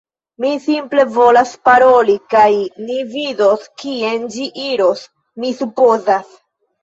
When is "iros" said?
4.69-5.03